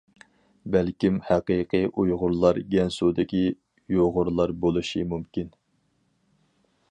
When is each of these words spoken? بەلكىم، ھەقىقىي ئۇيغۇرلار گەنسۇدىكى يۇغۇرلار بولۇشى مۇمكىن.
بەلكىم، 0.75 1.19
ھەقىقىي 1.25 1.85
ئۇيغۇرلار 2.03 2.61
گەنسۇدىكى 2.71 3.43
يۇغۇرلار 3.97 4.57
بولۇشى 4.65 5.07
مۇمكىن. 5.15 5.55